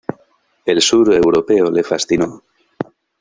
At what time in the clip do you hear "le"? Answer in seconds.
1.69-1.83